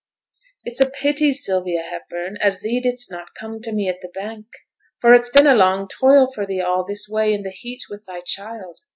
'It's 0.65 0.81
a 0.81 0.89
pity, 0.89 1.31
Sylvia 1.31 1.83
Hepburn, 1.83 2.35
as 2.37 2.61
thee 2.61 2.79
didst 2.81 3.11
not 3.11 3.35
come 3.35 3.61
to 3.61 3.71
me 3.71 3.87
at 3.87 4.01
the 4.01 4.07
bank, 4.07 4.47
for 4.99 5.13
it's 5.13 5.29
been 5.29 5.45
a 5.45 5.53
long 5.53 5.87
toil 5.87 6.25
for 6.33 6.43
thee 6.47 6.59
all 6.59 6.83
this 6.83 7.05
way 7.07 7.31
in 7.31 7.43
the 7.43 7.51
heat, 7.51 7.83
with 7.87 8.05
thy 8.05 8.21
child. 8.21 8.79